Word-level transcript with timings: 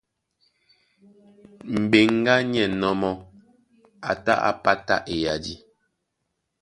Mbeŋgá 1.81 2.33
ní 2.49 2.59
ɛ̂nnɔ́ 2.65 2.93
mɔ́, 3.01 3.15
e 4.09 4.11
tá 4.23 4.33
é 4.49 4.51
pátá 4.63 4.95
eyadí. 5.13 5.53